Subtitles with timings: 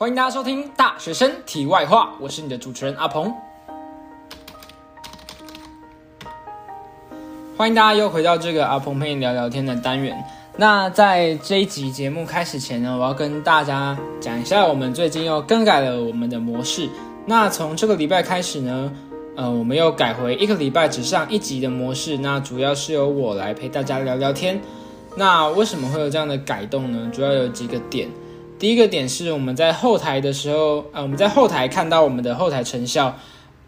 [0.00, 3.30] 欢迎大家收听《大学生题外话》，我是你的主持人阿鹏。
[7.54, 10.16] 欢迎大家又回到这个阿鹏陪你聊聊天的单元。
[10.56, 16.88] 那在这一集节目开始前呢，我要跟大家讲一下，我们最近又更改了我们的模式。
[17.26, 18.90] 那从这个礼拜开始呢，
[19.36, 22.16] 呃，我们又改回一个礼拜只上一集的模式。
[22.16, 24.58] 那主要是由我来陪大家聊聊天。
[25.14, 27.10] 那为什么会有这样的改动呢？
[27.12, 28.08] 主要有几个点。
[28.60, 33.16] 第一个点是我们在后台的时候，呃，我们在后台看到我们的后台成效，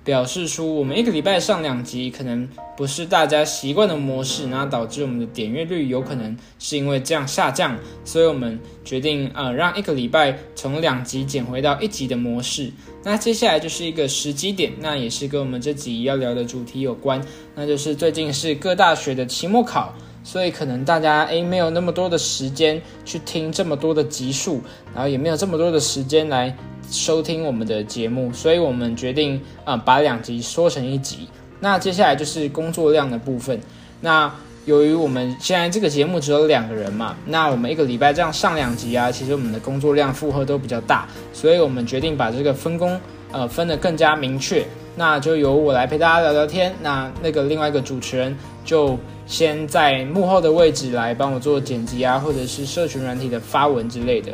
[0.05, 2.47] 表示出我们一个礼拜上两集可能
[2.77, 7.75] 不是大家习惯的模式，然后导致我们的点阅率有可能是因为这样下降，
[8.05, 12.71] 所以我们决定呃让一个礼拜从两集减回到一集的模式。
[13.03, 17.19] 那接下来就是一个时机点，那也是跟我们这集要聊的主题有关，
[17.55, 19.95] 那就是最近是各大学的期末考。
[20.25, 24.61] 所以可能大家诶没有那么多的时间去听这么多的集数，
[24.95, 26.57] 然后也没有这么多的时间来
[26.91, 31.29] 收听我们的节目，所以我们决定啊把两集缩成一集。
[31.59, 33.61] 那接下来就是工作量的部分。
[34.01, 34.33] 那
[34.65, 43.01] 由于我们现在这个节目只有两个人嘛，那我们一个礼拜这样上两集啊，其实我们的工作量负荷都比较大，所以我们决定把这个分工
[43.33, 44.65] 呃分得更加明确。
[44.95, 48.97] 那就由我来陪大家聊聊天，那那个另外一个主持人就。
[49.27, 54.33] 先在幕后的位置来帮我做剪辑啊，或者是社群软体的发文之类的。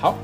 [0.00, 0.16] 好，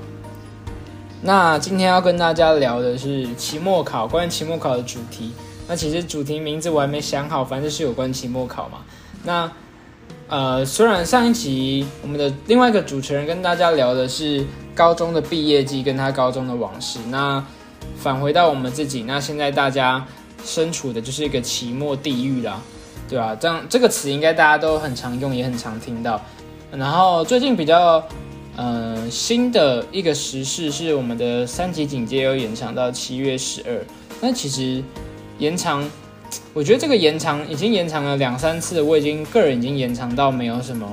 [1.23, 5.33] 那今天要跟大家聊的是期末考，关于期末考的主题。
[5.69, 8.79] 那其实主题名字我还没想好，反正是有关期末考嘛。
[9.25, 9.51] 那
[10.29, 17.45] 呃，虽然上一集我们的另外一个主持人跟大家聊的是高中的毕业季跟他高中的往事，那
[17.97, 20.05] 返回到我们自己，那现在大家
[20.45, 22.61] 身处的就是一个期末地狱啦。
[23.09, 26.21] 对啊，这样这个词应该大家都很常用，也很常听到。
[26.73, 28.03] 然后最近比较，
[28.57, 33.79] 呃，新的一个时事是我们的三级警戒又延长到七月十二。
[34.21, 34.83] 那其实
[35.39, 35.89] 延长，
[36.53, 40.93] 我觉得这个延长已经延长了两三次，我已经个人已经延长到没有什么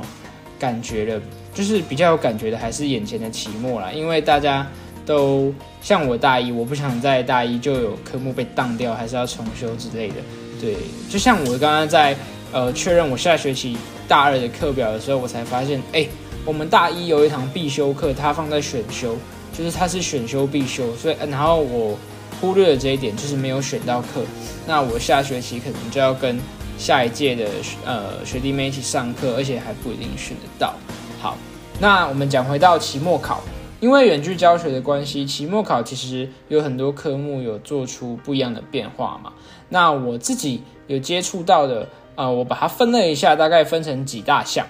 [0.59, 1.21] 感觉了。
[1.53, 4.67] 就是比较有感觉的还是眼前的期末啦，因为大家
[5.05, 10.15] 都像我大一，我不想在大一就有科目被当掉，还是要重修之类的。
[10.63, 10.77] 对，
[11.09, 12.15] 就像我刚刚在
[12.53, 13.75] 呃确认我下学期
[14.07, 16.07] 大二的课表的时候，我才发现，哎，
[16.45, 19.17] 我们大一有一堂必修课，它放在选修，
[19.51, 21.97] 就是它是选修必修，所以然后我
[22.39, 24.21] 忽略了这一点，就是没有选到课。
[24.65, 26.39] 那我下学期可能就要跟
[26.77, 27.45] 下一届的
[27.85, 30.73] 呃学弟妹一起上课，而且还不一定选得到。
[31.21, 31.37] 好，
[31.77, 33.43] 那我们讲回到期末考，
[33.83, 39.33] 因为远距教学的关系，期末考其实有很多科目有做出不一样的变化嘛。
[39.67, 41.85] 那我自己有接触到的，
[42.15, 44.65] 呃，我把它分了一下，大概分成几大项。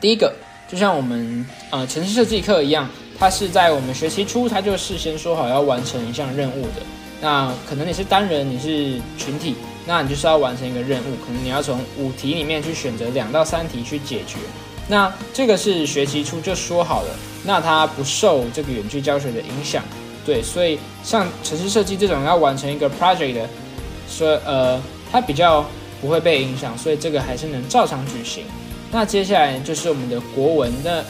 [0.00, 0.32] 第一个，
[0.68, 2.88] 就像我们呃城市设计课一样，
[3.18, 6.82] 它是在我们学期初，它就事先说好要完成一项任务的。
[7.20, 9.56] 那可能你是单人，你是群体，
[9.88, 14.38] 那你就是要完成一个任务，可能你要从五题里面去选择两到三题去解决。
[14.88, 17.08] 那这个是学期初就说好了，
[17.44, 19.82] 那它不受这个远距教学的影响。
[20.24, 23.48] 对，所以像城市设计这种要完成一个 project 的。
[24.06, 24.78] 说呃，
[25.10, 25.64] 它比较
[26.00, 28.44] 不会被影响，所以这个还是能照常举行。
[28.92, 31.02] 那接下来就是我们的国文，那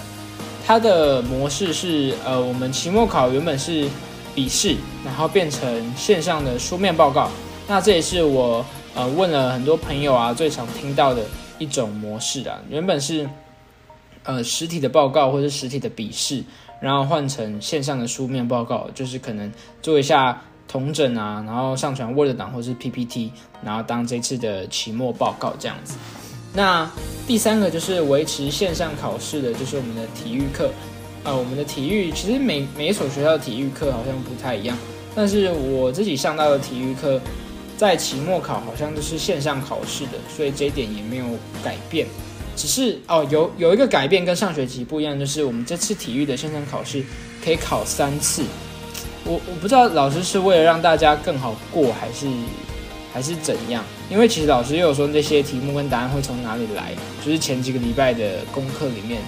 [0.64, 3.88] 它的模式是呃，我们期末考原本是
[4.32, 7.28] 笔试，然后变成线上的书面报告。
[7.66, 8.64] 那这也是我
[8.94, 11.22] 呃问了很多朋友啊，最常听到的
[11.58, 12.56] 一种模式啊。
[12.70, 13.28] 原本是
[14.24, 16.42] 呃实体的报告或者实体的笔试，
[16.80, 20.42] 然后换成线上的书面报告，就是可能做一下。
[20.66, 23.30] 同整啊，然后上传 Word 档或是 PPT，
[23.62, 25.94] 然后当这次的期末报告这样子。
[26.54, 26.90] 那
[27.28, 30.70] 第三个就是维持线上考试的，就是我们的体育课。
[31.22, 34.76] 呃，我们的体育其实每每一所学校的体育课好像不太一样，
[35.14, 37.20] 但是我自己上到的体育课，
[37.76, 41.26] 在期末考好像都是线上考试的，所以这一点也没有
[41.62, 42.06] 改变。
[42.56, 47.02] 只是哦，有有一个改变跟上学期不一样，就是我们这次体育的线上考试
[47.44, 48.44] 可以考三次。
[49.24, 52.26] 我我不知道老师是为了让大家更好过，还是
[53.12, 53.82] 还是怎样？
[54.10, 56.92] 因为其实老师又有说那些题目跟答案会从哪里来，
[57.24, 59.22] 就是前几个礼拜的功课里面，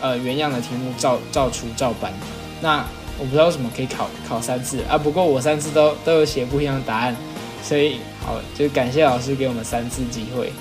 [0.00, 2.12] 呃，原样的题目照照出照搬。
[2.60, 2.84] 那
[3.18, 4.96] 我不知道为什么可以考考三次啊？
[4.96, 7.16] 不过我三次都都有写不一样的答案，
[7.62, 10.52] 所以好就感谢老师给我们三次机会。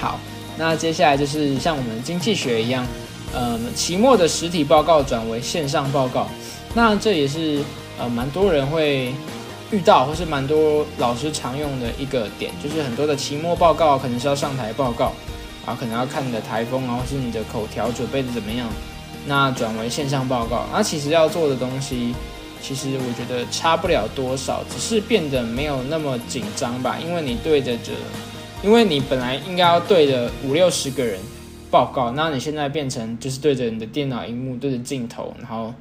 [0.00, 0.18] 好，
[0.56, 2.86] 那接下来就是像我们经济学一样，
[3.32, 6.28] 呃，期末的实体报告转为线上报告。
[6.74, 7.60] 那这也是
[7.98, 9.14] 呃蛮多人会
[9.70, 15.12] 遇到，或是蛮多老师常用的一个点，就是很多的期末报告可能是要上台报告，
[15.64, 18.68] 啊，可能要看你的台风啊，或是你的口条准备的怎么样。
[19.26, 20.66] 那转为线上报告。
[20.72, 22.14] 那其实要做的东西，
[22.60, 26.98] 其实我觉得差不了多少，只是变得没有那么紧张吧。
[27.02, 27.92] 因为你对着着，
[28.64, 31.20] 因为你本来应该要对着五六十个人
[31.70, 35.74] 报告，那你现在变成就是对着你的电脑荧幕，对着镜头，然后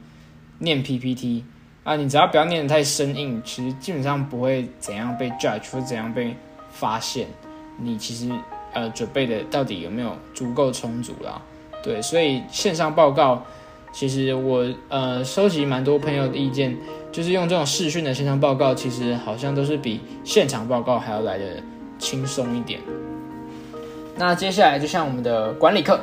[0.59, 1.45] 念 PPT
[1.85, 6.35] 啊，你只要不要念的太生硬，其实基本上不会怎样被 judge 或怎样被
[6.73, 7.25] 发现。
[7.79, 8.29] 你其实
[8.73, 11.41] 呃准备的到底有没有足够充足啦？
[11.81, 13.45] 对，所以线上报告，
[13.93, 16.77] 其实我呃收集蛮多朋友的意见，
[17.13, 21.63] 就是用这种视讯的线上报告，其实好像都是比现场报告还要来的
[21.99, 22.79] 轻松一点。
[24.17, 25.99] 那接下来就像我们的管理课，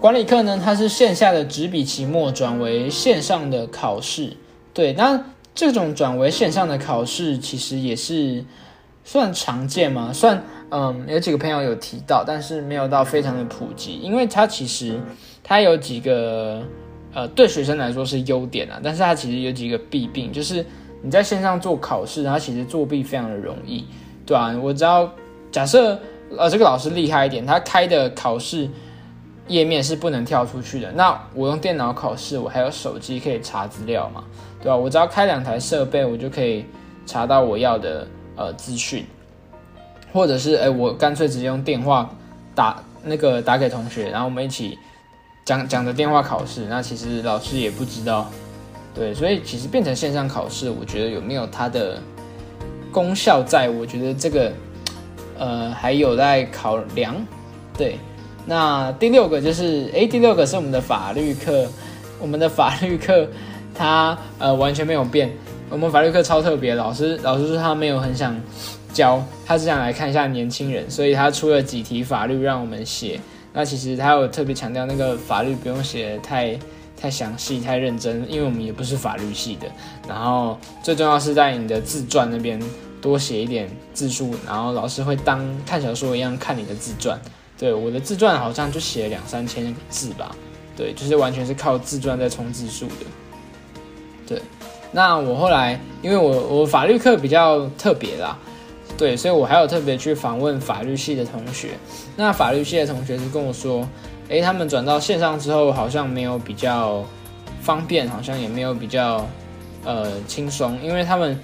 [0.00, 4.36] 管理课呢，它是线下的纸笔期末转为线上的考试。
[4.72, 5.22] 对，那
[5.54, 8.44] 这种转为线上的考试，其实也是
[9.04, 10.12] 算常见吗？
[10.12, 10.42] 算。
[10.70, 15.00] 嗯，有几个朋友有提到，但是没有到非常的普及，因为它其实
[15.42, 16.62] 它有几个
[17.14, 20.62] 呃对学生来说是优点啊，但是它其实有几个弊病，就是
[21.00, 23.86] 你在线上做考试，它其实作弊非常的容易，
[24.28, 25.10] 对啊，我知道，
[25.50, 25.98] 假设
[26.36, 28.68] 呃这个老师厉害一点，他开的考试
[29.46, 34.22] 页面是不能跳出去的，那我用电脑考试，我还有手机可以查资料嘛，
[34.60, 34.76] 对吧？
[34.76, 36.66] 我只要开两台设备，我就可以
[37.06, 39.02] 查到我要的呃资讯。
[40.12, 42.08] 或者是哎，我干脆直接用电话
[42.54, 44.78] 打那个打给同学，然后我们一起
[45.44, 46.66] 讲讲的电话考试。
[46.68, 48.26] 那其实老师也不知道，
[48.94, 51.98] 对，所以其实变成线上考试，我觉得有没有它的
[52.92, 53.68] 功效在？
[53.68, 54.52] 我觉得这个
[55.38, 57.14] 呃还有待考量。
[57.76, 57.98] 对，
[58.46, 61.66] 那第六个就是哎，第六个是我们的法律课，
[62.20, 63.28] 我们的法律课
[63.74, 65.30] 它呃完全没有变。
[65.70, 68.38] 我们法律课超特别，老师老师说他没有很想。
[68.90, 73.20] 教他是想来看一下年轻人，所以他出了几题法律让我们写。
[73.52, 76.58] 那其实他有特别强调，那个法律不用写太
[77.00, 79.68] 太详细、太认真，因为我们也不是法律系的。
[80.08, 82.60] 然后最重要是在你的自传那边
[83.00, 87.20] 多写一点字数，然后老师会当看小说一样看你的自传。
[87.56, 90.34] 对，我的自传好像就写了两三千字吧。
[90.76, 93.06] 对，就是完全是靠自传在冲字数的。
[94.26, 94.42] 对，
[94.92, 98.38] 那我后来因为我我法律课比较特别啦。
[98.98, 101.68] 对，所以我还有特别去访问法律系的同学。
[102.16, 103.88] 那法律系的同学就跟我说，
[104.28, 107.04] 诶，他们转到线上之后，好像没有比较
[107.62, 109.24] 方便，好像也没有比较
[109.84, 111.38] 呃轻松，因为他们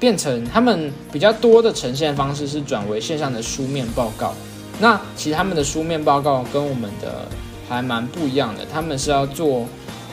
[0.00, 4.34] 变成他们比较多的呈现方式是转为线上的书面报告。
[4.80, 7.28] 那其实他们的书面报告跟我们的
[7.68, 9.68] 还蛮不一样的，他们是要做，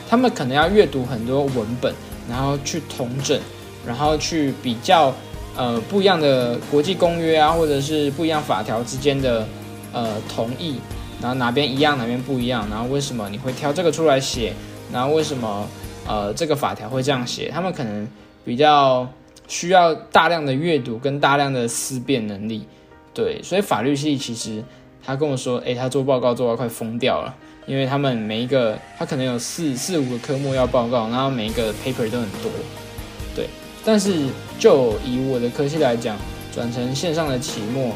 [0.08, 1.92] 他们可能要阅读很多文本，
[2.28, 3.40] 然后去统整，
[3.84, 5.12] 然后去比较。
[5.56, 9.46] 呃，不一样的国际公约啊，或者是不一样法条之间的
[9.92, 10.80] 呃同意，
[11.20, 14.52] 然后哪边一样，哪边不一样，然后为什么你会挑这个出来写？
[14.92, 15.68] 然后为什么
[16.06, 17.50] 呃这个法条会这样写？
[17.50, 18.08] 他们可能
[18.44, 19.06] 比较
[19.48, 22.64] 需要大量的阅读跟大量的思辨能力，
[23.12, 24.62] 对，所以法律系其实
[25.04, 27.34] 他跟我说，诶，他做报告做到快疯掉了，
[27.66, 32.50] 因为他们每一个他可能有四四五个科目要报告，然后每一个 paper 都很多，
[33.84, 34.26] 但是
[34.58, 36.16] 就以我的科系来讲，
[36.54, 37.94] 转成线上的期末，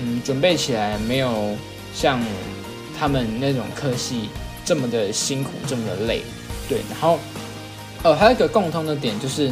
[0.00, 1.56] 嗯，准备起来没有
[1.92, 2.20] 像
[2.98, 4.28] 他们那种科系
[4.64, 6.22] 这么的辛苦，这么的累，
[6.68, 6.78] 对。
[6.88, 7.18] 然后，
[8.04, 9.50] 呃，还有一个共通的点就是，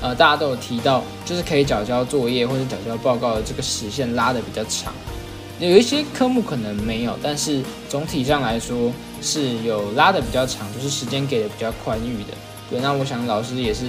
[0.00, 4.92] 呃，大家都有提到，就是可以缴交作业或者缴交报告的这个时限拉的比较长。
[5.58, 12.34] 有一些科目可能没有，但是总体上来说是有拉的比较长，就是时间给的比较宽裕的。
[12.70, 13.86] 对，那我想老师也是。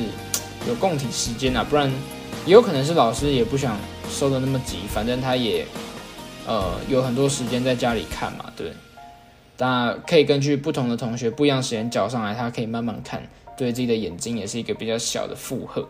[0.67, 1.91] 有供体时间啊，不然
[2.45, 3.77] 也有可能是老师也不想
[4.09, 5.65] 收的那么急，反正他也
[6.45, 8.71] 呃有很多时间在家里看嘛，对。
[9.57, 13.21] 那可以根据不同的同学不一样时间交上来，他可以慢慢看，
[13.57, 15.87] 对自己的眼睛也是一个比较小的负荷。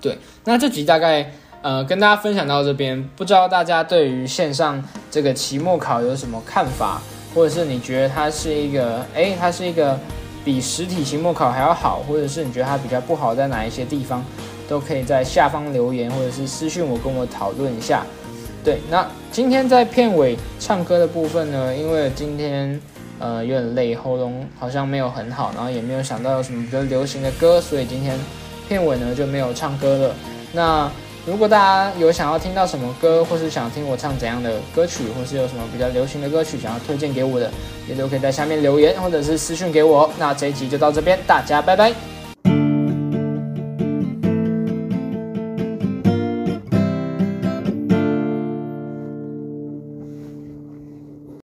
[0.00, 1.32] 对，那这集大概
[1.62, 7.00] 呃跟大家分享到这边，不知道大家对于线上这个期末考有什么看法，
[7.34, 9.98] 或者是你觉得它是一个哎，它是一个。
[10.44, 14.24] 比实体期末考还要好，或者是你觉得它比较不好在哪一些地方，
[14.68, 18.04] 都可以在下方留言或者是私信我跟我讨论一下。
[18.64, 22.80] 对，那今天在片尾唱歌的部分呢，因为今天
[23.18, 28.18] 呃有点累，喉咙好像没有很好，然后也没有想到有什么比较流行的歌，所以今天
[28.68, 30.14] 片尾呢就没有唱歌了。
[30.52, 30.90] 那
[31.24, 37.48] 如果大家有想要听到什么歌，或是想听我唱怎样的歌曲，或是有什么比较流行的歌曲想要推荐给我的，
[37.88, 40.10] 也都可以在下面留言，或者是私信给我。
[40.18, 42.11] 那这一集就到这边，大家拜拜。